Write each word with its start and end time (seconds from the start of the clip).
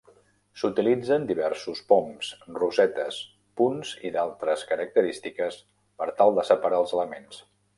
S'utilitzen 0.59 1.27
diversos 1.31 1.81
poms, 1.91 2.31
rosetes, 2.55 3.19
punts 3.61 3.93
i 4.09 4.13
d'altres 4.19 4.65
característiques 4.73 5.63
per 6.01 6.09
tal 6.23 6.37
de 6.41 6.51
separar 6.53 6.85
els 6.85 6.97
elements. 6.99 7.43